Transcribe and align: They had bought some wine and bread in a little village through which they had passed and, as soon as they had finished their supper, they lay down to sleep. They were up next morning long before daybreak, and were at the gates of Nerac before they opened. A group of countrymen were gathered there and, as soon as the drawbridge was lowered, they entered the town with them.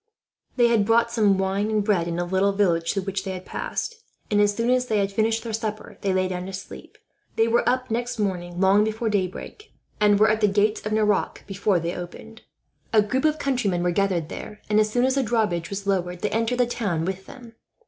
They 0.55 0.65
had 0.69 0.87
bought 0.87 1.11
some 1.11 1.37
wine 1.37 1.69
and 1.69 1.83
bread 1.83 2.07
in 2.07 2.17
a 2.17 2.25
little 2.25 2.53
village 2.53 2.91
through 2.91 3.03
which 3.03 3.23
they 3.23 3.33
had 3.33 3.45
passed 3.45 4.01
and, 4.31 4.41
as 4.41 4.55
soon 4.55 4.71
as 4.71 4.87
they 4.87 4.97
had 4.97 5.11
finished 5.11 5.43
their 5.43 5.53
supper, 5.53 5.99
they 6.01 6.11
lay 6.11 6.27
down 6.27 6.47
to 6.47 6.53
sleep. 6.53 6.97
They 7.35 7.47
were 7.47 7.61
up 7.69 7.91
next 7.91 8.17
morning 8.17 8.59
long 8.59 8.83
before 8.83 9.09
daybreak, 9.09 9.71
and 9.99 10.19
were 10.19 10.31
at 10.31 10.41
the 10.41 10.47
gates 10.47 10.83
of 10.87 10.91
Nerac 10.91 11.43
before 11.45 11.79
they 11.79 11.93
opened. 11.95 12.41
A 12.91 13.03
group 13.03 13.25
of 13.25 13.37
countrymen 13.37 13.83
were 13.83 13.91
gathered 13.91 14.29
there 14.29 14.59
and, 14.71 14.79
as 14.79 14.89
soon 14.89 15.05
as 15.05 15.13
the 15.13 15.21
drawbridge 15.21 15.69
was 15.69 15.85
lowered, 15.85 16.21
they 16.21 16.31
entered 16.31 16.57
the 16.57 16.65
town 16.65 17.05
with 17.05 17.27
them. 17.27 17.53